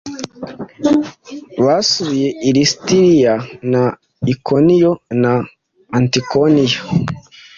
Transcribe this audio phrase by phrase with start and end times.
[1.65, 3.33] basubiye i Lisitira
[3.71, 3.83] na
[4.33, 5.33] Ikoniyo na
[5.97, 6.79] Antiyokiya,